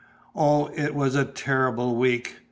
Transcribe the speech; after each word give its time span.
Oh, 0.35 0.71
it 0.75 0.95
was 0.95 1.13
a 1.13 1.25
terrible 1.25 1.95
week! 1.95 2.37